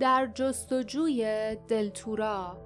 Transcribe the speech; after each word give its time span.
در 0.00 0.30
جستجوی 0.34 1.56
دلتورا. 1.68 2.56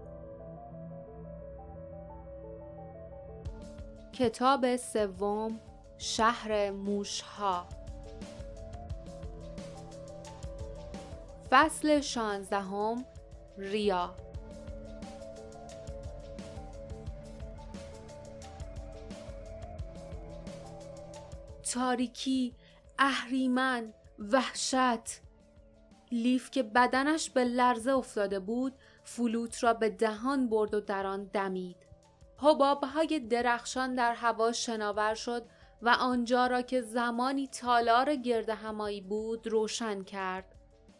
کتاب 4.12 4.76
سوم 4.76 5.60
شهر 5.98 6.70
موشها. 6.70 7.66
فصل 11.50 12.00
شانزدهم 12.00 13.04
ریا. 13.58 14.14
تاریکی 21.72 22.54
اهریمن 22.98 23.94
وحشت. 24.18 25.22
لیف 26.12 26.50
که 26.50 26.62
بدنش 26.62 27.30
به 27.30 27.44
لرزه 27.44 27.92
افتاده 27.92 28.40
بود 28.40 28.74
فلوت 29.04 29.64
را 29.64 29.74
به 29.74 29.90
دهان 29.90 30.48
برد 30.48 30.74
و 30.74 30.80
در 30.80 31.06
آن 31.06 31.24
دمید. 31.24 31.76
های 32.94 33.20
درخشان 33.20 33.94
در 33.94 34.14
هوا 34.14 34.52
شناور 34.52 35.14
شد 35.14 35.46
و 35.82 35.88
آنجا 35.88 36.46
را 36.46 36.62
که 36.62 36.80
زمانی 36.80 37.46
تالار 37.46 38.14
گرد 38.14 38.48
همایی 38.48 39.00
بود 39.00 39.46
روشن 39.46 40.02
کرد. 40.02 40.54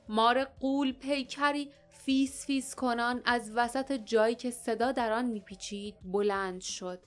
مار 0.09 0.45
غول 0.45 0.93
پیکری 0.93 1.71
فیس 1.91 2.47
فیس 2.47 2.75
کنان 2.75 3.23
از 3.25 3.53
وسط 3.55 3.93
جایی 3.93 4.35
که 4.35 4.51
صدا 4.51 4.93
در 4.93 5.13
آن 5.13 5.25
میپیچید 5.25 5.95
بلند 6.05 6.61
شد. 6.61 7.03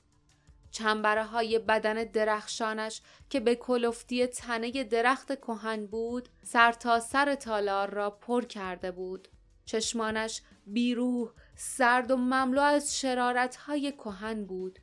چنبره 0.75 1.23
های 1.23 1.59
بدن 1.59 2.03
درخشانش 2.03 3.01
که 3.29 3.39
به 3.39 3.55
کلفتی 3.55 4.27
تنه 4.27 4.83
درخت 4.83 5.35
کهن 5.35 5.85
بود 5.85 6.29
سر 6.43 6.71
تا 6.71 6.99
سر 6.99 7.35
تالار 7.35 7.89
را 7.89 8.09
پر 8.09 8.45
کرده 8.45 8.91
بود. 8.91 9.27
چشمانش 9.65 10.41
بیروح 10.67 11.31
سرد 11.55 12.11
و 12.11 12.17
مملو 12.17 12.61
از 12.61 12.99
شرارت 12.99 13.55
های 13.55 13.91
کهن 13.91 14.45
بود. 14.45 14.79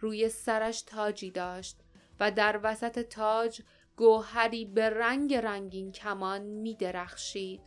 روی 0.00 0.28
سرش 0.28 0.82
تاجی 0.82 1.30
داشت 1.30 1.80
و 2.20 2.30
در 2.30 2.60
وسط 2.62 2.98
تاج 2.98 3.62
گوهری 3.96 4.64
به 4.64 4.90
رنگ 4.90 5.34
رنگین 5.34 5.92
کمان 5.92 6.42
می 6.42 6.74
درخشید. 6.74 7.60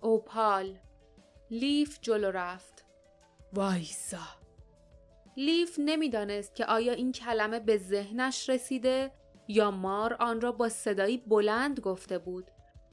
اوپال 0.00 0.78
لیف 1.50 1.98
جلو 2.00 2.30
رفت. 2.30 2.84
وایسا. 3.52 4.43
لیف 5.36 5.78
نمی‌دانست 5.78 6.54
که 6.54 6.64
آیا 6.64 6.92
این 6.92 7.12
کلمه 7.12 7.60
به 7.60 7.76
ذهنش 7.76 8.48
رسیده 8.48 9.10
یا 9.48 9.70
مار 9.70 10.14
آن 10.14 10.40
را 10.40 10.52
با 10.52 10.68
صدایی 10.68 11.18
بلند 11.18 11.80
گفته 11.80 12.18
بود. 12.18 12.50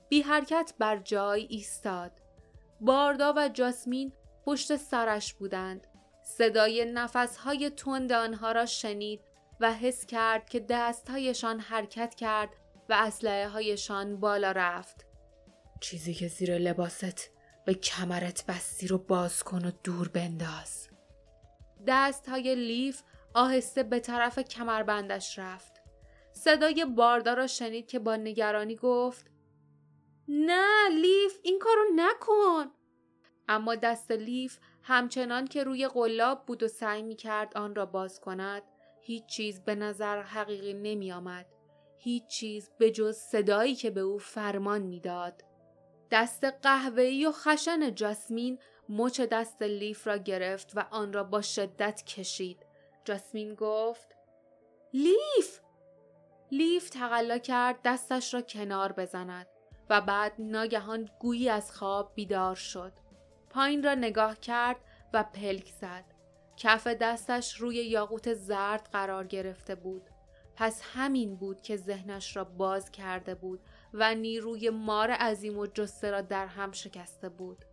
بی 0.10 0.22
حرکت 0.22 0.74
بر 0.80 0.98
جای 0.98 1.48
ایستاد. 1.50 2.12
باردا 2.82 3.34
و 3.38 3.50
جاسمین 3.50 4.14
پشت 4.46 4.76
سرش 4.76 5.34
بودند. 5.34 5.88
صدای 6.24 6.86
نفسهای 6.86 7.70
تند 7.70 8.12
آنها 8.12 8.52
را 8.52 8.66
شنید 8.66 9.22
و 9.60 9.74
حس 9.74 10.06
کرد 10.06 10.50
که 10.50 10.60
دستهایشان 10.60 11.60
حرکت 11.60 12.16
کرد 12.16 12.50
و 12.90 12.94
اسلحه 12.94 13.48
هایشان 13.48 14.20
بالا 14.20 14.52
رفت. 14.52 15.06
چیزی 15.82 16.14
که 16.14 16.28
زیر 16.28 16.58
لباست 16.58 17.32
به 17.66 17.74
کمرت 17.74 18.46
بستی 18.46 18.88
رو 18.88 18.98
باز 18.98 19.44
کن 19.44 19.66
و 19.66 19.72
دور 19.84 20.08
بنداز. 20.08 20.88
دست 21.88 22.30
های 22.30 22.56
لیف 22.56 23.02
آهسته 23.34 23.84
به 23.84 24.00
طرف 24.00 24.40
کمربندش 24.40 25.40
رفت 25.40 25.82
صدای 26.34 26.86
باردا 26.86 27.34
را 27.34 27.48
شنید 27.48 27.88
که 27.88 28.00
با 28.00 28.16
نگرانی 28.16 28.76
گفت 28.76 29.32
نه 30.28 30.90
لیف 30.90 31.40
این 31.44 31.60
کارو 31.60 31.84
نکن 31.96 32.72
اما 33.48 33.76
دست 33.76 34.12
لیف 34.12 34.60
همچنان 34.84 35.48
که 35.48 35.64
روی 35.64 35.88
قلاب 35.88 36.46
بود 36.46 36.64
و 36.64 36.68
سعی 36.68 37.02
می 37.02 37.16
کرد 37.16 37.58
آن 37.58 37.76
را 37.76 37.86
باز 37.86 38.20
کند 38.20 38.64
هیچ 39.02 39.26
چیز 39.26 39.64
به 39.64 39.76
نظر 39.76 40.22
حقیقی 40.22 40.74
نمی 40.74 41.12
آمد. 41.12 41.46
هیچ 41.98 42.28
چیز 42.28 42.70
به 42.78 42.92
جز 42.92 43.18
صدایی 43.18 43.76
که 43.76 43.90
به 43.90 44.02
او 44.02 44.18
فرمان 44.18 44.82
می‌داد. 44.82 45.44
دست 46.12 46.44
قهوه‌ای 46.44 47.26
و 47.26 47.32
خشن 47.32 47.96
جاسمین 47.96 48.60
مچ 48.92 49.22
دست 49.22 49.62
لیف 49.62 50.08
را 50.08 50.18
گرفت 50.18 50.72
و 50.76 50.86
آن 50.92 51.14
را 51.14 51.24
با 51.24 51.42
شدت 51.42 52.04
کشید. 52.06 52.66
جاسمین 53.06 53.56
گفت 53.56 54.16
لیف 54.94 55.60
لیف 56.52 56.90
تقلا 56.90 57.38
کرد 57.38 57.80
دستش 57.84 58.34
را 58.34 58.42
کنار 58.42 58.92
بزند 58.92 59.48
و 59.90 60.02
بعد 60.02 60.34
ناگهان 60.40 61.10
گویی 61.20 61.50
از 61.50 61.72
خواب 61.72 62.12
بیدار 62.16 62.56
شد. 62.56 62.94
پایین 63.50 63.84
را 63.84 63.96
نگاه 63.96 64.40
کرد 64.40 64.78
و 65.14 65.24
پلک 65.24 65.68
زد. 65.82 66.06
کف 66.58 66.88
دستش 66.88 67.56
روی 67.56 67.76
یاقوت 67.76 68.34
زرد 68.34 68.90
قرار 68.92 69.28
گرفته 69.28 69.76
بود. 69.76 70.10
پس 70.56 70.82
همین 70.94 71.36
بود 71.36 71.62
که 71.62 71.78
ذهنش 71.78 72.36
را 72.36 72.44
باز 72.44 72.92
کرده 72.92 73.36
بود 73.36 73.60
و 73.94 74.16
نیروی 74.16 74.70
مار 74.70 75.12
عظیم 75.12 75.58
و 75.58 75.68
جسته 75.68 76.12
را 76.12 76.22
در 76.22 76.46
هم 76.46 76.72
شکسته 76.72 77.30
بود. 77.30 77.66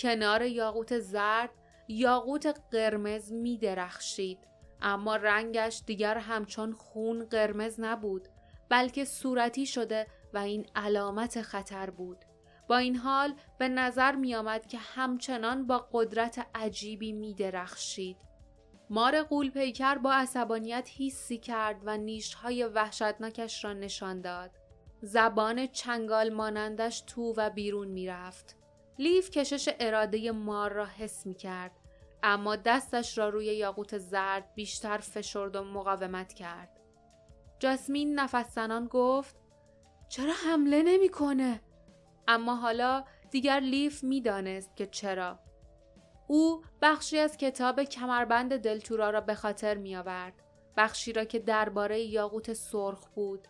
کنار 0.00 0.42
یاقوت 0.42 0.98
زرد 0.98 1.50
یاقوت 1.88 2.60
قرمز 2.70 3.32
می 3.32 3.58
درخشید 3.58 4.38
اما 4.82 5.16
رنگش 5.16 5.82
دیگر 5.86 6.18
همچون 6.18 6.72
خون 6.72 7.24
قرمز 7.24 7.80
نبود 7.80 8.28
بلکه 8.68 9.04
صورتی 9.04 9.66
شده 9.66 10.06
و 10.34 10.38
این 10.38 10.66
علامت 10.76 11.42
خطر 11.42 11.90
بود. 11.90 12.18
با 12.68 12.76
این 12.76 12.96
حال 12.96 13.34
به 13.58 13.68
نظر 13.68 14.16
می 14.16 14.34
آمد 14.34 14.66
که 14.66 14.78
همچنان 14.78 15.66
با 15.66 15.88
قدرت 15.92 16.46
عجیبی 16.54 17.12
می 17.12 17.34
درخشید. 17.34 18.16
مار 18.90 19.22
قول 19.22 19.50
پیکر 19.50 19.94
با 19.94 20.12
عصبانیت 20.12 20.90
حیثی 20.96 21.38
کرد 21.38 21.80
و 21.84 21.96
نیشهای 21.96 22.64
وحشتناکش 22.64 23.64
را 23.64 23.72
نشان 23.72 24.20
داد. 24.20 24.50
زبان 25.02 25.66
چنگال 25.66 26.30
مانندش 26.30 27.00
تو 27.00 27.34
و 27.36 27.50
بیرون 27.50 27.88
می 27.88 28.06
رفت. 28.06 28.59
لیف 29.00 29.30
کشش 29.30 29.68
اراده 29.80 30.32
مار 30.32 30.72
را 30.72 30.86
حس 30.86 31.26
می 31.26 31.34
کرد. 31.34 31.70
اما 32.22 32.56
دستش 32.56 33.18
را 33.18 33.28
روی 33.28 33.46
یاقوت 33.46 33.98
زرد 33.98 34.54
بیشتر 34.54 34.98
فشرد 34.98 35.56
و 35.56 35.64
مقاومت 35.64 36.32
کرد. 36.32 36.80
جاسمین 37.58 38.18
نفس 38.18 38.58
گفت 38.90 39.36
چرا 40.08 40.32
حمله 40.32 40.82
نمی‌کنه؟ 40.82 41.60
اما 42.28 42.56
حالا 42.56 43.04
دیگر 43.30 43.60
لیف 43.60 44.04
می‌دانست 44.04 44.76
که 44.76 44.86
چرا. 44.86 45.38
او 46.26 46.62
بخشی 46.82 47.18
از 47.18 47.36
کتاب 47.36 47.82
کمربند 47.82 48.56
دلتورا 48.56 49.10
را 49.10 49.20
به 49.20 49.34
خاطر 49.34 49.74
می 49.74 49.96
آورد. 49.96 50.32
بخشی 50.76 51.12
را 51.12 51.24
که 51.24 51.38
درباره 51.38 52.00
یاقوت 52.00 52.52
سرخ 52.52 53.08
بود. 53.08 53.48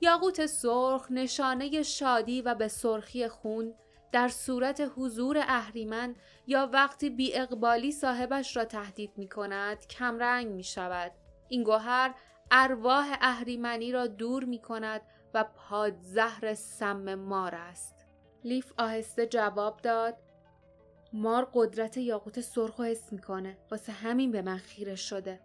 یاقوت 0.00 0.46
سرخ 0.46 1.06
نشانه 1.10 1.82
شادی 1.82 2.42
و 2.42 2.54
به 2.54 2.68
سرخی 2.68 3.28
خون 3.28 3.74
در 4.12 4.28
صورت 4.28 4.92
حضور 4.96 5.38
اهریمن 5.38 6.16
یا 6.46 6.70
وقتی 6.72 7.10
بی 7.10 7.36
اقبالی 7.36 7.92
صاحبش 7.92 8.56
را 8.56 8.64
تهدید 8.64 9.12
می 9.16 9.28
کند 9.28 9.86
کمرنگ 9.86 10.48
می 10.48 10.64
شود. 10.64 11.12
این 11.48 11.62
گوهر 11.62 12.14
ارواح 12.50 13.16
اهریمنی 13.20 13.92
را 13.92 14.06
دور 14.06 14.44
می 14.44 14.58
کند 14.58 15.00
و 15.34 15.44
پادزهر 15.44 16.54
سم 16.54 17.14
مار 17.14 17.54
است. 17.54 18.06
لیف 18.44 18.72
آهسته 18.78 19.26
جواب 19.26 19.80
داد 19.80 20.16
مار 21.12 21.50
قدرت 21.54 21.96
یاقوت 21.96 22.40
سرخ 22.40 22.78
و 22.78 22.82
حس 22.82 23.12
می‌کنه 23.12 23.58
واسه 23.70 23.92
همین 23.92 24.32
به 24.32 24.42
من 24.42 24.56
خیره 24.56 24.94
شده 24.94 25.40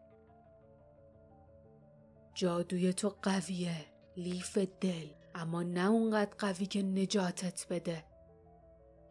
جادوی 2.33 2.93
تو 2.93 3.15
قویه 3.21 3.85
لیف 4.17 4.57
دل 4.57 5.07
اما 5.35 5.63
نه 5.63 5.89
اونقدر 5.89 6.35
قوی 6.37 6.65
که 6.65 6.81
نجاتت 6.81 7.65
بده 7.69 8.03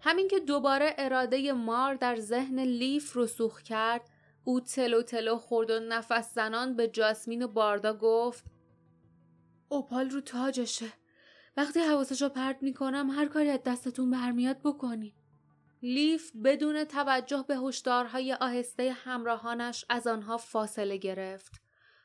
همین 0.01 0.29
که 0.29 0.41
دوباره 0.41 0.95
اراده 0.99 1.53
مار 1.53 1.95
در 1.95 2.17
ذهن 2.17 2.61
لیف 2.61 3.17
رسوخ 3.17 3.63
کرد 3.63 4.11
او 4.45 4.61
تلو 4.61 5.03
تلو 5.03 5.37
خورد 5.37 5.71
و 5.71 5.81
نفس 5.81 6.35
زنان 6.35 6.77
به 6.77 6.89
جاسمین 6.89 7.43
و 7.43 7.49
باردا 7.49 7.95
گفت 7.95 8.45
اوپال 9.69 10.11
رو 10.11 10.21
تاجشه. 10.21 10.93
وقتی 11.57 11.81
حواسش 11.81 12.23
رو 12.23 12.29
پرت 12.29 12.63
می‌کنم 12.63 13.11
هر 13.11 13.27
کاری 13.27 13.51
از 13.51 13.61
دستتون 13.67 14.11
برمیاد 14.11 14.59
بکنی 14.65 15.15
لیف 15.83 16.33
بدون 16.45 16.85
توجه 16.85 17.45
به 17.49 17.57
هشدارهای 17.57 18.33
آهسته 18.35 18.93
همراهانش 18.93 19.85
از 19.89 20.07
آنها 20.07 20.37
فاصله 20.37 20.97
گرفت. 20.97 21.53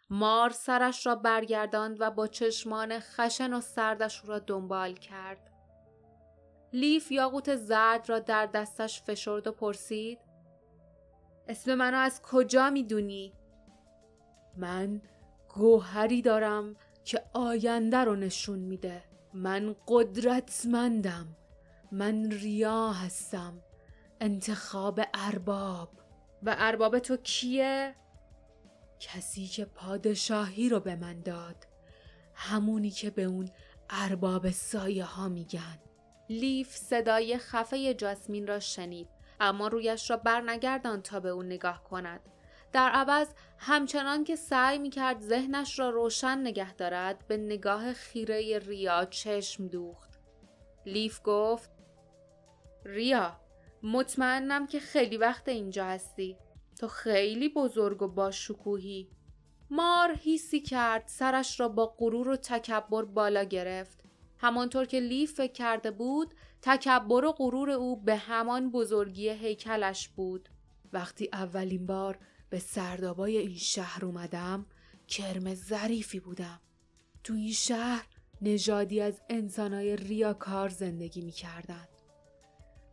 مار 0.09 0.49
سرش 0.49 1.07
را 1.07 1.15
برگرداند 1.15 1.97
و 1.99 2.11
با 2.11 2.27
چشمان 2.27 2.99
خشن 2.99 3.53
و 3.53 3.61
سردش 3.61 4.21
را 4.25 4.39
دنبال 4.39 4.93
کرد. 4.93 5.50
لیف 6.73 7.11
یاقوت 7.11 7.55
زرد 7.55 8.09
را 8.09 8.19
در 8.19 8.45
دستش 8.45 9.01
فشرد 9.01 9.47
و 9.47 9.51
پرسید. 9.51 10.19
اسم 11.47 11.75
منو 11.75 11.97
از 11.97 12.21
کجا 12.21 12.69
می‌دونی؟ 12.69 13.33
من 14.57 15.01
گوهری 15.49 16.21
دارم 16.21 16.75
که 17.03 17.23
آینده 17.33 17.97
رو 17.97 18.15
نشون 18.15 18.59
میده. 18.59 19.03
من 19.33 19.75
قدرتمندم. 19.87 21.37
من 21.91 22.31
ریا 22.31 22.91
هستم. 22.91 23.63
انتخاب 24.21 25.01
ارباب. 25.13 25.89
و 26.43 26.55
ارباب 26.57 26.99
تو 26.99 27.17
کیه؟ 27.17 27.95
کسی 28.99 29.47
که 29.47 29.65
پادشاهی 29.65 30.69
رو 30.69 30.79
به 30.79 30.95
من 30.95 31.21
داد. 31.21 31.67
همونی 32.33 32.89
که 32.89 33.09
به 33.09 33.23
اون 33.23 33.49
ارباب 33.89 34.49
سایه 34.49 35.03
ها 35.03 35.29
میگن. 35.29 35.79
لیف 36.39 36.75
صدای 36.75 37.37
خفه 37.37 37.93
جاسمین 37.93 38.47
را 38.47 38.59
شنید 38.59 39.07
اما 39.39 39.67
رویش 39.67 40.09
را 40.09 40.17
برنگردان 40.17 41.01
تا 41.01 41.19
به 41.19 41.29
او 41.29 41.43
نگاه 41.43 41.83
کند. 41.83 42.21
در 42.71 42.89
عوض 42.89 43.27
همچنان 43.57 44.23
که 44.23 44.35
سعی 44.35 44.77
می‌کرد 44.77 45.19
ذهنش 45.21 45.79
را 45.79 45.89
روشن 45.89 46.37
نگه 46.37 46.73
دارد 46.73 47.27
به 47.27 47.37
نگاه 47.37 47.93
خیره 47.93 48.59
ریا 48.59 49.05
چشم 49.05 49.67
دوخت. 49.67 50.19
لیف 50.85 51.21
گفت 51.23 51.69
ریا 52.85 53.39
مطمئنم 53.83 54.67
که 54.67 54.79
خیلی 54.79 55.17
وقت 55.17 55.49
اینجا 55.49 55.85
هستی. 55.85 56.37
تو 56.79 56.87
خیلی 56.87 57.49
بزرگ 57.49 58.01
و 58.01 58.07
با 58.07 58.31
شکوهی 58.31 59.09
مار 59.69 60.13
حیسی 60.13 60.61
کرد 60.61 61.03
سرش 61.05 61.59
را 61.59 61.67
با 61.67 61.95
غرور 61.97 62.29
و 62.29 62.35
تکبر 62.35 63.05
بالا 63.05 63.43
گرفت. 63.43 64.10
همانطور 64.41 64.85
که 64.85 64.99
لیف 64.99 65.33
فکر 65.33 65.53
کرده 65.53 65.91
بود 65.91 66.33
تکبر 66.61 67.25
و 67.25 67.31
غرور 67.31 67.69
او 67.69 68.01
به 68.01 68.15
همان 68.15 68.71
بزرگی 68.71 69.29
هیکلش 69.29 70.07
بود. 70.07 70.49
وقتی 70.93 71.29
اولین 71.33 71.85
بار 71.85 72.17
به 72.49 72.59
سردابای 72.59 73.37
این 73.37 73.57
شهر 73.57 74.05
اومدم 74.05 74.65
کرم 75.07 75.53
ظریفی 75.53 76.19
بودم. 76.19 76.59
تو 77.23 77.33
این 77.33 77.51
شهر 77.51 78.07
نژادی 78.41 79.01
از 79.01 79.21
انسانای 79.29 79.95
ریاکار 79.95 80.69
زندگی 80.69 81.21
می‌کردن 81.21 81.87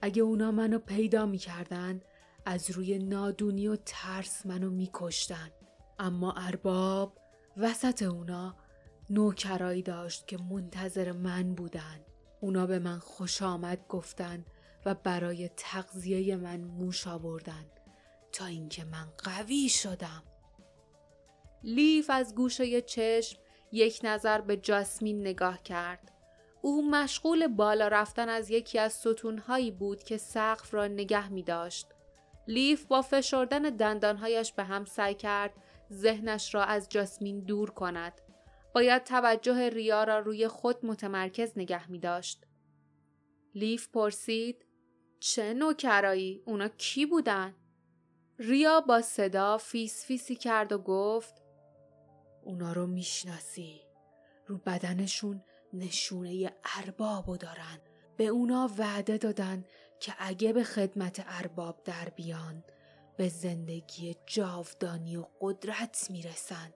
اگه 0.03 0.23
اونا 0.23 0.51
منو 0.51 0.79
پیدا 0.79 1.27
می‌کردن 1.27 2.01
از 2.47 2.71
روی 2.71 2.99
نادونی 2.99 3.69
و 3.69 3.77
ترس 3.77 4.47
منو 4.47 4.71
میکشتن. 4.71 5.51
اما 5.99 6.33
ارباب 6.33 7.19
وسط 7.57 8.03
اونا 8.03 8.57
نوکرایی 9.11 9.83
داشت 9.83 10.29
که 10.29 10.39
منتظر 10.51 11.13
من 11.13 11.55
بودن 11.55 12.01
اونا 12.41 12.67
به 12.67 12.79
من 12.79 12.99
خوش 12.99 13.43
آمد 13.43 13.87
گفتن 13.89 14.45
و 14.87 14.95
برای 14.95 15.51
تغذیه 15.57 16.37
من 16.37 16.61
موش 16.61 17.07
آوردن 17.07 17.67
تا 18.33 18.47
اینکه 18.47 18.85
من 18.85 19.09
قوی 19.25 19.69
شدم 19.69 20.23
لیف 21.63 22.11
از 22.11 22.35
گوشه 22.35 22.81
چشم 22.81 23.39
یک 23.73 24.01
نظر 24.05 24.41
به 24.41 24.57
جاسمین 24.57 25.21
نگاه 25.21 25.63
کرد 25.63 26.13
او 26.63 26.91
مشغول 26.91 27.47
بالا 27.47 27.89
رفتن 27.89 28.29
از 28.29 28.51
یکی 28.51 28.79
از 28.79 28.93
ستونهایی 28.93 29.71
بود 29.71 30.03
که 30.03 30.17
سقف 30.17 30.75
را 30.75 30.87
نگه 30.87 31.29
می 31.29 31.43
داشت. 31.43 31.87
لیف 32.49 32.85
با 32.85 33.03
فشردن 33.03 33.63
دندانهایش 33.63 34.53
به 34.53 34.65
هم 34.65 34.85
سعی 34.85 35.15
کرد 35.15 35.53
ذهنش 35.93 36.55
را 36.55 36.65
از 36.65 36.89
جاسمین 36.89 37.41
دور 37.41 37.71
کند. 37.71 38.13
باید 38.79 39.05
توجه 39.05 39.69
ریا 39.69 40.05
را 40.05 40.19
روی 40.19 40.49
خود 40.49 40.87
متمرکز 40.87 41.53
نگه 41.57 41.91
می 41.91 41.99
داشت. 41.99 42.47
لیف 43.55 43.89
پرسید 43.89 44.67
چه 45.21 45.55
نوکرایی؟ 45.55 46.43
اونا 46.47 46.69
کی 46.69 47.07
بودن؟ 47.07 47.55
ریا 48.39 48.81
با 48.81 49.01
صدا 49.01 49.59
فیس 49.59 50.05
فیسی 50.05 50.37
کرد 50.37 50.73
و 50.73 50.79
گفت 50.79 51.43
اونا 52.43 52.73
رو 52.73 52.87
می‌شناسی 52.87 53.81
رو 54.47 54.59
بدنشون 54.59 55.43
نشونه 55.73 56.53
اربابو 56.77 57.37
دارن 57.37 57.81
به 58.17 58.27
اونا 58.27 58.71
وعده 58.79 59.19
دادن 59.19 59.65
که 60.01 60.15
اگه 60.19 60.53
به 60.53 60.65
خدمت 60.65 61.25
ارباب 61.27 61.83
در 61.85 62.09
بیان 62.09 62.65
به 63.17 63.29
زندگی 63.29 64.17
جاودانی 64.27 65.17
و 65.17 65.27
قدرت 65.41 66.07
می‌رسن 66.11 66.73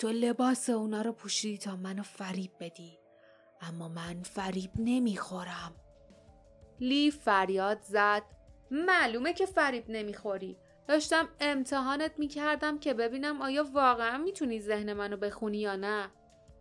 تو 0.00 0.08
لباس 0.08 0.70
اونا 0.70 1.02
رو 1.02 1.12
پوشیدی 1.12 1.58
تا 1.58 1.76
منو 1.76 2.02
فریب 2.02 2.50
بدی. 2.60 2.98
اما 3.60 3.88
من 3.88 4.22
فریب 4.22 4.70
نمی‌خورم. 4.76 5.74
لی 6.80 7.10
فریاد 7.10 7.80
زد. 7.82 8.22
معلومه 8.70 9.32
که 9.32 9.46
فریب 9.46 9.84
نمی‌خوری. 9.88 10.56
داشتم 10.88 11.28
امتحانت 11.40 12.12
می‌کردم 12.18 12.78
که 12.78 12.94
ببینم 12.94 13.42
آیا 13.42 13.64
واقعا 13.72 14.18
می‌تونی 14.18 14.60
ذهن 14.60 14.92
منو 14.92 15.16
بخونی 15.16 15.58
یا 15.58 15.76
نه. 15.76 16.10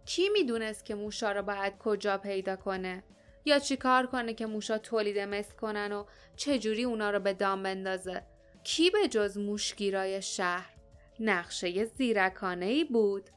کی 0.05 0.29
می‌دونست 0.29 0.85
که 0.85 0.95
موشا 0.95 1.31
رو 1.31 1.43
باید 1.43 1.77
کجا 1.77 2.17
پیدا 2.17 2.55
کنه؟ 2.55 3.03
یا 3.45 3.59
چی 3.59 3.77
کار 3.77 4.05
کنه 4.05 4.33
که 4.33 4.45
موشا 4.45 4.77
تولید 4.77 5.19
مثل 5.19 5.55
کنن 5.55 5.91
و 5.91 6.05
چجوری 6.35 6.83
اونا 6.83 7.11
رو 7.11 7.19
به 7.19 7.33
دام 7.33 7.63
بندازه؟ 7.63 8.23
کی 8.63 8.89
به 8.89 9.07
جز 9.07 9.37
موشگیرای 9.37 10.21
شهر؟ 10.21 10.78
نقشه 11.19 11.85
زیرکانه 11.85 12.65
ای 12.65 12.83
بود. 12.83 13.29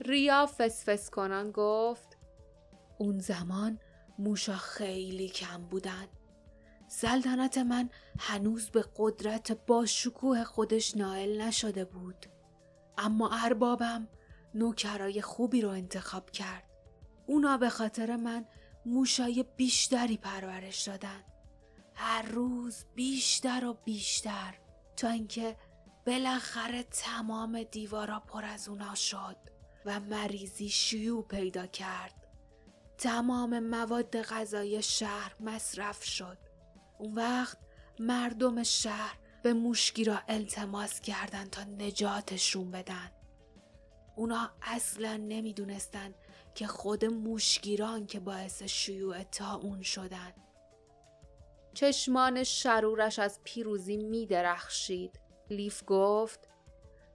ریا 0.00 0.46
فسفس 0.58 1.10
کنان 1.10 1.50
گفت 1.50 2.18
اون 2.98 3.18
زمان 3.18 3.78
موشا 4.18 4.56
خیلی 4.56 5.28
کم 5.28 5.62
بودن. 5.62 6.08
سلطنت 6.88 7.58
من 7.58 7.90
هنوز 8.18 8.70
به 8.70 8.84
قدرت 8.96 9.52
با 9.66 9.86
شکوه 9.86 10.44
خودش 10.44 10.96
نائل 10.96 11.40
نشده 11.40 11.84
بود. 11.84 12.26
اما 12.98 13.30
اربابم 13.44 14.08
نوکرای 14.54 15.22
خوبی 15.22 15.60
رو 15.60 15.68
انتخاب 15.68 16.30
کرد. 16.30 16.64
اونا 17.26 17.56
به 17.56 17.68
خاطر 17.68 18.16
من 18.16 18.44
موشای 18.86 19.44
بیشتری 19.56 20.16
پرورش 20.16 20.82
دادن. 20.88 21.24
هر 21.94 22.22
روز 22.22 22.84
بیشتر 22.94 23.64
و 23.64 23.74
بیشتر. 23.84 24.54
تا 24.96 25.08
اینکه 25.08 25.56
بالاخره 26.10 26.82
تمام 26.82 27.62
دیوارا 27.62 28.20
پر 28.20 28.44
از 28.44 28.68
اونا 28.68 28.94
شد 28.94 29.36
و 29.86 30.00
مریضی 30.00 30.68
شیوع 30.68 31.24
پیدا 31.24 31.66
کرد. 31.66 32.26
تمام 32.98 33.58
مواد 33.58 34.22
غذایی 34.22 34.82
شهر 34.82 35.34
مصرف 35.40 36.04
شد. 36.04 36.38
اون 36.98 37.14
وقت 37.14 37.58
مردم 37.98 38.62
شهر 38.62 39.18
به 39.42 39.52
موشگیرا 39.52 40.20
التماس 40.28 41.00
کردن 41.00 41.44
تا 41.44 41.62
نجاتشون 41.64 42.70
بدن. 42.70 43.10
اونا 44.16 44.50
اصلا 44.62 45.16
نمی‌دونستن 45.16 46.14
که 46.54 46.66
خود 46.66 47.04
موشگیران 47.04 48.06
که 48.06 48.20
باعث 48.20 48.62
شیوع 48.62 49.24
اون 49.62 49.82
شدن. 49.82 50.32
چشمان 51.74 52.44
شرورش 52.44 53.18
از 53.18 53.40
پیروزی 53.44 53.96
می 53.96 54.26
درخشید. 54.26 55.29
لیف 55.50 55.82
گفت 55.86 56.48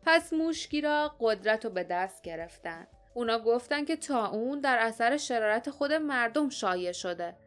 پس 0.05 0.33
موشگیرا 0.33 1.15
قدرت 1.19 1.65
رو 1.65 1.71
به 1.71 1.83
دست 1.83 2.21
گرفتن. 2.21 2.87
اونا 3.13 3.39
گفتن 3.39 3.85
که 3.85 3.95
تا 3.95 4.27
اون 4.27 4.59
در 4.59 4.77
اثر 4.77 5.17
شرارت 5.17 5.69
خود 5.69 5.93
مردم 5.93 6.49
شایع 6.49 6.91
شده. 6.91 7.37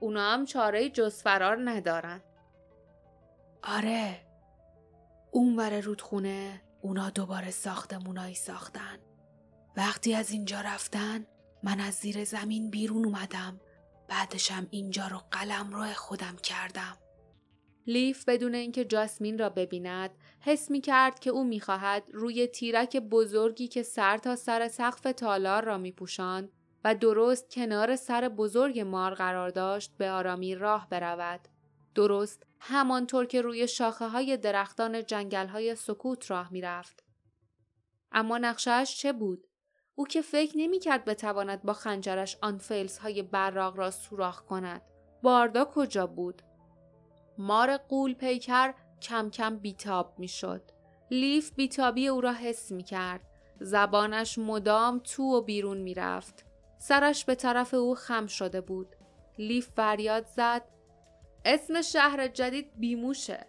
اونا 0.00 0.32
هم 0.32 0.44
چاره 0.44 0.88
جز 0.88 1.22
فرار 1.22 1.70
ندارن. 1.70 2.20
آره 3.62 4.20
اون 5.30 5.56
ور 5.56 5.80
رودخونه 5.80 6.62
اونا 6.80 7.10
دوباره 7.10 7.50
ساختمونایی 7.50 8.34
ساختن 8.34 8.98
وقتی 9.76 10.14
از 10.14 10.30
اینجا 10.30 10.60
رفتن 10.60 11.26
من 11.62 11.80
از 11.80 11.94
زیر 11.94 12.24
زمین 12.24 12.70
بیرون 12.70 13.04
اومدم 13.04 13.60
بعدشم 14.08 14.66
اینجا 14.70 15.06
رو 15.06 15.20
قلم 15.30 15.70
روی 15.70 15.92
خودم 15.92 16.36
کردم 16.36 16.96
لیف 17.88 18.24
بدون 18.28 18.54
اینکه 18.54 18.84
جاسمین 18.84 19.38
را 19.38 19.48
ببیند 19.48 20.10
حس 20.40 20.70
می 20.70 20.80
کرد 20.80 21.18
که 21.18 21.30
او 21.30 21.44
می‌خواهد 21.44 22.04
روی 22.12 22.46
تیرک 22.46 22.96
بزرگی 22.96 23.68
که 23.68 23.82
سر 23.82 24.18
تا 24.18 24.36
سر 24.36 24.68
سقف 24.68 25.00
تالار 25.00 25.64
را 25.64 25.78
می 25.78 25.92
پوشند 25.92 26.52
و 26.84 26.94
درست 26.94 27.50
کنار 27.50 27.96
سر 27.96 28.28
بزرگ 28.28 28.80
مار 28.80 29.14
قرار 29.14 29.50
داشت 29.50 29.96
به 29.98 30.10
آرامی 30.10 30.54
راه 30.54 30.88
برود. 30.90 31.40
درست 31.94 32.46
همانطور 32.60 33.26
که 33.26 33.42
روی 33.42 33.68
شاخه 33.68 34.08
های 34.08 34.36
درختان 34.36 35.04
جنگل 35.04 35.46
های 35.46 35.74
سکوت 35.74 36.30
راه 36.30 36.52
می 36.52 36.60
رفت. 36.60 37.04
اما 38.12 38.38
نقشهش 38.38 38.96
چه 38.96 39.12
بود؟ 39.12 39.46
او 39.94 40.06
که 40.06 40.22
فکر 40.22 40.52
نمی 40.56 40.78
کرد 40.78 41.04
بتواند 41.04 41.62
با 41.62 41.72
خنجرش 41.72 42.38
آن 42.42 42.58
فیلز 42.58 42.98
های 42.98 43.22
براغ 43.22 43.76
را 43.76 43.90
سوراخ 43.90 44.42
کند. 44.44 44.82
باردا 45.22 45.64
کجا 45.64 46.06
بود؟ 46.06 46.42
مار 47.38 47.76
قول 47.76 48.14
پیکر 48.14 48.74
کم 49.02 49.30
کم 49.30 49.56
بیتاب 49.56 50.18
می 50.18 50.28
شد. 50.28 50.62
لیف 51.10 51.52
بیتابی 51.52 52.08
او 52.08 52.20
را 52.20 52.32
حس 52.32 52.72
می 52.72 52.82
کرد. 52.82 53.20
زبانش 53.60 54.38
مدام 54.38 55.00
تو 55.04 55.22
و 55.22 55.40
بیرون 55.40 55.78
می 55.78 55.94
رفت. 55.94 56.44
سرش 56.78 57.24
به 57.24 57.34
طرف 57.34 57.74
او 57.74 57.94
خم 57.94 58.26
شده 58.26 58.60
بود. 58.60 58.96
لیف 59.38 59.68
فریاد 59.68 60.26
زد 60.26 60.62
اسم 61.44 61.82
شهر 61.82 62.28
جدید 62.28 62.70
بیموشه 62.76 63.46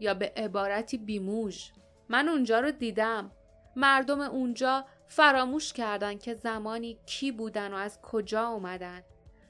یا 0.00 0.14
به 0.14 0.32
عبارتی 0.36 0.98
بیموش 0.98 1.72
من 2.08 2.28
اونجا 2.28 2.60
رو 2.60 2.70
دیدم 2.70 3.30
مردم 3.76 4.20
اونجا 4.20 4.84
فراموش 5.06 5.72
کردن 5.72 6.18
که 6.18 6.34
زمانی 6.34 6.98
کی 7.06 7.32
بودن 7.32 7.72
و 7.72 7.76
از 7.76 8.00
کجا 8.02 8.48
اومدن 8.48 9.02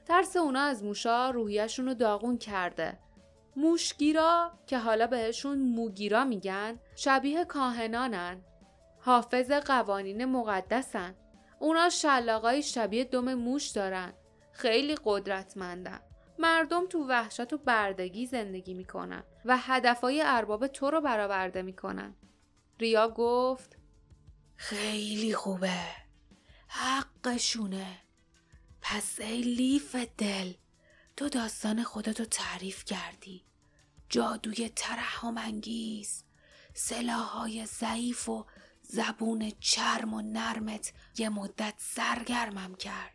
ترس 0.05 0.37
اونا 0.37 0.61
از 0.61 0.83
موشا 0.83 1.29
روحیشون 1.29 1.85
رو 1.85 1.93
داغون 1.93 2.37
کرده 2.37 2.99
موشگیرا 3.55 4.51
که 4.67 4.77
حالا 4.77 5.07
بهشون 5.07 5.57
موگیرا 5.57 6.23
میگن 6.23 6.79
شبیه 6.95 7.45
کاهنانن. 7.45 8.41
حافظ 8.99 9.51
قوانین 9.51 10.25
مقدسن. 10.25 11.15
اونا 11.59 11.89
شلاقای 11.89 12.63
شبیه 12.63 13.03
دم 13.03 13.33
موش 13.33 13.67
دارن. 13.67 14.13
خیلی 14.51 14.95
قدرتمندن. 15.03 15.99
مردم 16.39 16.87
تو 16.87 17.07
وحشت 17.07 17.53
و 17.53 17.57
بردگی 17.57 18.25
زندگی 18.25 18.73
می‌کنن 18.73 19.23
و 19.45 19.57
هدفای 19.57 20.21
ارباب 20.25 20.67
تو 20.67 20.91
رو 20.91 21.01
برآورده 21.01 21.61
می‌کنن. 21.61 22.15
ریا 22.79 23.09
گفت 23.09 23.77
خیلی 24.55 25.33
خوبه. 25.33 25.79
حقشونه. 26.67 27.97
پس 28.81 29.19
ای 29.19 29.41
لیف 29.41 29.95
دل. 30.17 30.53
تو 31.17 31.29
داستان 31.29 31.83
خودتو 31.83 32.25
تعریف 32.25 32.85
کردی. 32.85 33.43
جادوی 34.09 34.69
ترحم 34.69 35.37
انگیز 35.37 36.23
سلاحهای 36.73 37.65
ضعیف 37.65 38.29
و 38.29 38.45
زبون 38.81 39.51
چرم 39.59 40.13
و 40.13 40.21
نرمت 40.21 40.93
یه 41.17 41.29
مدت 41.29 41.73
سرگرمم 41.77 42.75
کرد. 42.75 43.13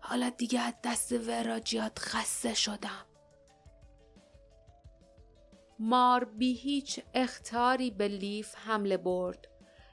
حالا 0.00 0.30
دیگه 0.30 0.60
از 0.60 0.74
دست 0.84 1.12
وراجیات 1.12 1.98
خسته 1.98 2.54
شدم. 2.54 3.06
مار 5.78 6.24
بی 6.24 6.54
هیچ 6.54 7.00
اختاری 7.14 7.90
به 7.90 8.08
لیف 8.08 8.54
حمله 8.54 8.96
برد. 8.96 9.48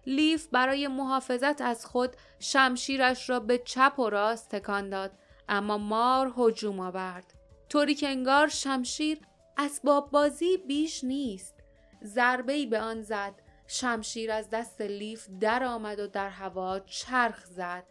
لیف 0.06 0.48
برای 0.48 0.88
محافظت 0.88 1.62
از 1.62 1.86
خود 1.86 2.16
شمشیرش 2.40 3.30
را 3.30 3.40
به 3.40 3.58
چپ 3.58 4.00
و 4.00 4.10
راست 4.10 4.50
تکان 4.50 4.90
داد. 4.90 5.19
اما 5.50 5.78
مار 5.78 6.34
هجوم 6.38 6.80
آورد. 6.80 7.34
طوری 7.70 7.96
که 7.96 8.08
انگار 8.08 8.48
شمشیر 8.48 9.20
اسباب 9.58 10.12
بازی 10.12 10.58
بیش 10.58 11.04
نیست. 11.04 11.56
ضربه 12.04 12.54
ای 12.54 12.66
به 12.66 12.80
آن 12.80 13.02
زد. 13.02 13.34
شمشیر 13.68 14.32
از 14.32 14.50
دست 14.50 14.82
لیف 14.82 15.28
در 15.40 15.64
آمد 15.64 16.00
و 16.00 16.08
در 16.08 16.30
هوا 16.30 16.80
چرخ 16.80 17.46
زد. 17.46 17.84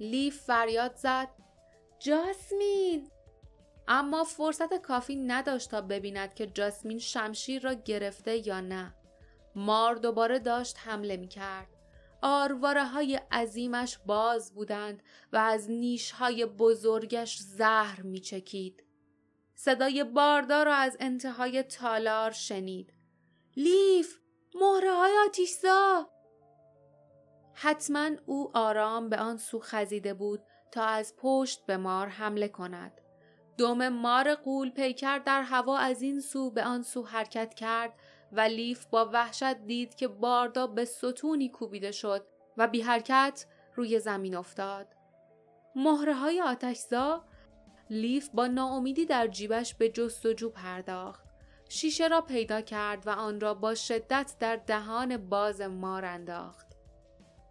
لیف 0.00 0.40
فریاد 0.40 0.96
زد. 0.96 1.28
جاسمین! 1.98 3.10
اما 3.88 4.24
فرصت 4.24 4.74
کافی 4.74 5.16
نداشت 5.16 5.70
تا 5.70 5.80
ببیند 5.80 6.34
که 6.34 6.46
جاسمین 6.46 6.98
شمشیر 6.98 7.62
را 7.62 7.72
گرفته 7.72 8.48
یا 8.48 8.60
نه. 8.60 8.94
مار 9.54 9.94
دوباره 9.94 10.38
داشت 10.38 10.76
حمله 10.84 11.16
می 11.16 11.28
کرد. 11.28 11.77
آرواره 12.22 12.84
های 12.84 13.20
عظیمش 13.32 13.98
باز 14.06 14.54
بودند 14.54 15.02
و 15.32 15.36
از 15.36 15.70
نیش 15.70 16.10
های 16.10 16.46
بزرگش 16.46 17.38
زهر 17.38 18.02
می 18.02 18.20
چکید. 18.20 18.84
صدای 19.54 20.04
باردار 20.04 20.66
را 20.66 20.74
از 20.74 20.96
انتهای 21.00 21.62
تالار 21.62 22.30
شنید. 22.30 22.92
لیف! 23.56 24.18
مهره 24.54 24.92
های 24.92 25.12
آتیشزا! 25.26 26.08
حتما 27.54 28.10
او 28.26 28.50
آرام 28.54 29.08
به 29.08 29.16
آن 29.16 29.36
سو 29.36 29.60
خزیده 29.60 30.14
بود 30.14 30.42
تا 30.72 30.84
از 30.84 31.14
پشت 31.16 31.66
به 31.66 31.76
مار 31.76 32.06
حمله 32.06 32.48
کند. 32.48 33.00
دم 33.58 33.88
مار 33.88 34.34
قول 34.34 34.70
پیکر 34.70 35.18
در 35.18 35.42
هوا 35.42 35.78
از 35.78 36.02
این 36.02 36.20
سو 36.20 36.50
به 36.50 36.64
آن 36.64 36.82
سو 36.82 37.02
حرکت 37.02 37.54
کرد 37.54 37.94
و 38.32 38.40
لیف 38.40 38.86
با 38.86 39.10
وحشت 39.12 39.54
دید 39.54 39.94
که 39.94 40.08
باردا 40.08 40.66
به 40.66 40.84
ستونی 40.84 41.48
کوبیده 41.48 41.92
شد 41.92 42.26
و 42.56 42.66
بی 42.66 42.80
حرکت 42.80 43.46
روی 43.74 44.00
زمین 44.00 44.36
افتاد. 44.36 44.86
مهره 45.76 46.14
های 46.14 46.40
آتشزا 46.40 47.24
لیف 47.90 48.28
با 48.34 48.46
ناامیدی 48.46 49.06
در 49.06 49.26
جیبش 49.26 49.74
به 49.74 49.88
جستجو 49.88 50.50
پرداخت. 50.50 51.24
شیشه 51.68 52.08
را 52.08 52.20
پیدا 52.20 52.60
کرد 52.60 53.06
و 53.06 53.10
آن 53.10 53.40
را 53.40 53.54
با 53.54 53.74
شدت 53.74 54.34
در 54.40 54.56
دهان 54.56 55.16
باز 55.16 55.60
مار 55.60 56.04
انداخت. 56.04 56.66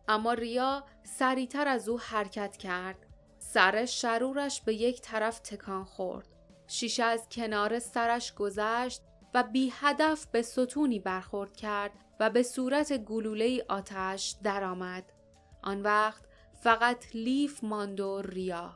اما 0.07 0.33
ریا 0.33 0.83
سریعتر 1.03 1.67
از 1.67 1.89
او 1.89 1.99
حرکت 1.99 2.57
کرد. 2.57 3.05
سر 3.39 3.85
شرورش 3.85 4.61
به 4.61 4.73
یک 4.73 5.01
طرف 5.01 5.39
تکان 5.39 5.83
خورد. 5.83 6.27
شیشه 6.67 7.03
از 7.03 7.27
کنار 7.31 7.79
سرش 7.79 8.33
گذشت 8.33 9.01
و 9.37 9.43
بی 9.43 9.73
هدف 9.75 10.25
به 10.25 10.41
ستونی 10.41 10.99
برخورد 10.99 11.55
کرد 11.55 11.91
و 12.19 12.29
به 12.29 12.43
صورت 12.43 12.97
گلوله 12.97 13.65
آتش 13.69 14.35
درآمد. 14.43 15.03
آن 15.63 15.81
وقت 15.81 16.21
فقط 16.63 17.05
لیف 17.15 17.63
ماند 17.63 17.99
و 17.99 18.21
ریا. 18.21 18.73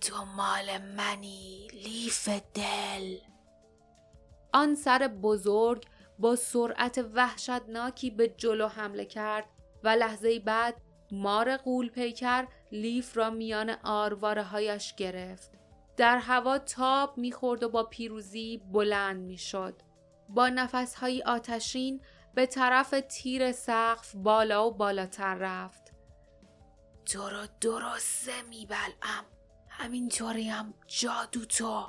تو 0.00 0.24
مال 0.24 0.78
منی 0.78 1.68
لیف 1.72 2.28
دل. 2.54 3.16
آن 4.52 4.74
سر 4.74 5.08
بزرگ 5.08 5.84
با 6.18 6.36
سرعت 6.36 7.04
وحشتناکی 7.14 8.10
به 8.10 8.28
جلو 8.28 8.68
حمله 8.68 9.04
کرد 9.04 9.44
و 9.84 9.88
لحظه 9.88 10.38
بعد 10.38 10.74
مار 11.12 11.56
قول 11.56 11.88
پیکر 11.88 12.46
لیف 12.72 13.16
را 13.16 13.30
میان 13.30 13.70
آرواره 13.84 14.42
هایش 14.42 14.94
گرفت. 14.94 15.51
در 15.96 16.18
هوا 16.18 16.58
تاب 16.58 17.18
می‌خورد 17.18 17.62
و 17.62 17.68
با 17.68 17.84
پیروزی 17.84 18.62
بلند 18.72 19.20
می‌شد. 19.20 19.82
با 20.28 20.48
نفسهایی 20.48 21.22
آتشین 21.22 22.00
به 22.34 22.46
طرف 22.46 22.94
تیر 23.08 23.52
سقف 23.52 24.16
بالا 24.16 24.66
و 24.66 24.74
بالاتر 24.74 25.34
رفت. 25.34 25.92
تو 27.04 27.28
رو 27.28 27.46
درسته 27.60 28.42
میبلم. 28.42 29.24
همینطوری 29.68 30.48
هم 30.48 30.74
جادو 30.86 31.44
تو. 31.44 31.86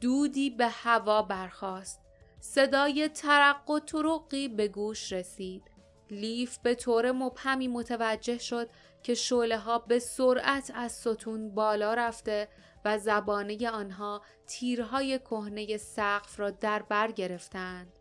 دودی 0.00 0.50
به 0.50 0.68
هوا 0.68 1.22
برخاست. 1.22 2.00
صدای 2.40 3.08
ترق 3.08 3.70
و 3.70 3.80
ترقی 3.80 4.48
به 4.48 4.68
گوش 4.68 5.12
رسید. 5.12 5.62
لیف 6.10 6.58
به 6.58 6.74
طور 6.74 7.12
مبهمی 7.12 7.68
متوجه 7.68 8.38
شد 8.38 8.70
که 9.02 9.14
شعله 9.14 9.58
ها 9.58 9.78
به 9.78 9.98
سرعت 9.98 10.72
از 10.74 10.92
ستون 10.92 11.54
بالا 11.54 11.94
رفته 11.94 12.48
و 12.84 12.98
زبانه 12.98 13.70
آنها 13.70 14.22
تیرهای 14.46 15.18
کهنه 15.18 15.76
سقف 15.76 16.40
را 16.40 16.50
در 16.50 16.82
بر 16.82 17.12
گرفتند. 17.12 17.92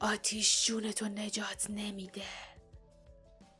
آتیش 0.00 0.66
جونتو 0.66 1.08
نجات 1.08 1.66
نمیده. 1.70 2.22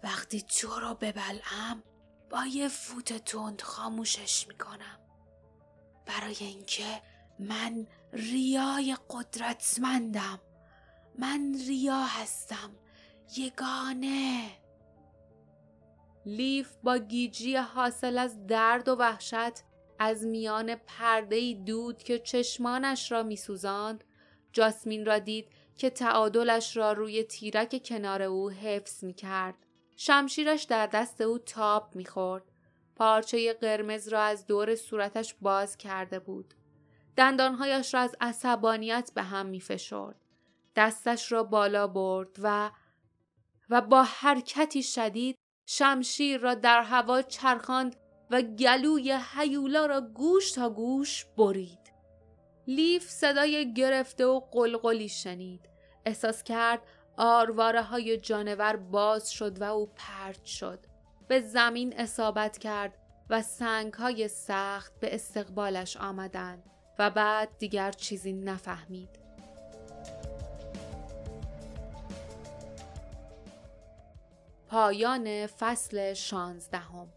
وقتی 0.03 0.43
تو 0.43 0.81
رو 0.81 0.95
ببلم 0.95 1.83
با 2.31 2.47
یه 2.47 2.69
فوت 2.69 3.13
تند 3.13 3.63
خاموشش 3.63 4.49
می‌کنم. 4.49 4.99
برای 6.07 6.37
اینکه 6.41 7.03
من 7.39 7.87
ریای 8.13 8.97
قدرتمندم. 9.11 10.41
من 11.19 11.55
ریا 11.69 12.05
هستم. 12.05 12.77
یگانه 13.37 14.51
لیف 16.27 16.77
با 16.83 16.99
گیجی 16.99 17.57
حاصل 17.57 18.19
از 18.19 18.47
درد 18.47 18.89
و 18.89 18.95
وحشت 18.95 19.72
از 20.03 20.27
میان 20.27 20.75
پرده 20.75 21.55
دود 21.55 22.03
که 22.03 22.19
چشمانش 22.19 23.13
را 23.13 23.23
میسوزاند 23.23 24.05
جاسمین 24.53 25.07
را 25.07 25.19
دید 25.19 25.49
که 25.77 25.91
تعادلش 25.91 26.77
را 26.77 26.93
روی 26.93 27.23
تیرک 27.23 27.83
کنار 27.85 28.23
او 28.23 28.51
حفظ 28.51 29.05
می 29.05 29.15
کرد. 29.15 29.55
شمشیرش 29.97 30.63
در 30.63 30.87
دست 30.87 31.21
او 31.21 31.39
تاب 31.39 31.97
می 31.97 32.05
خورد. 32.05 32.43
پارچه 32.97 33.53
قرمز 33.53 34.09
را 34.09 34.23
از 34.23 34.47
دور 34.47 34.75
صورتش 34.75 35.35
باز 35.41 35.77
کرده 35.77 36.19
بود. 36.19 36.55
دندانهایش 37.17 37.95
را 37.95 38.01
از 38.01 38.17
عصبانیت 38.21 39.13
به 39.15 39.23
هم 39.23 39.47
می 39.47 39.61
فشرد. 39.61 40.17
دستش 40.77 41.33
را 41.33 41.43
بالا 41.43 41.87
برد 41.87 42.37
و 42.43 42.71
و 43.71 43.81
با 43.81 44.03
حرکتی 44.03 44.83
شدید 44.83 45.37
شمشیر 45.67 46.41
را 46.41 46.55
در 46.55 46.83
هوا 46.83 47.23
چرخاند 47.23 47.97
و 48.33 48.43
گلوی 48.43 49.19
هیولا 49.35 49.87
را 49.87 50.01
گوش 50.01 50.53
تا 50.53 50.71
گوش 50.71 51.25
برید. 51.39 51.93
لیف 52.67 53.11
صدای 53.11 53.75
گرفته 53.75 54.27
و 54.27 54.41
قلقلی 54.41 55.09
شنید. 55.09 55.69
احساس 56.07 56.43
کرد 56.43 56.83
آرواره 57.17 57.83
های 57.83 58.17
جانور 58.17 58.77
باز 58.77 59.33
شد 59.33 59.61
و 59.61 59.65
او 59.65 59.91
پرد 59.97 60.45
شد. 60.45 60.79
به 61.29 61.41
زمین 61.41 62.01
اصابت 62.01 62.59
کرد 62.59 62.95
و 63.31 63.43
سنگ 63.43 63.93
های 63.93 64.29
سخت 64.29 65.01
به 65.01 65.15
استقبالش 65.15 65.97
آمدند 65.97 66.63
و 66.99 67.11
بعد 67.11 67.49
دیگر 67.59 67.93
چیزی 67.93 68.33
نفهمید. 68.33 69.19
پایان 74.69 75.47
فصل 75.47 76.15
شانزدهم 76.15 77.09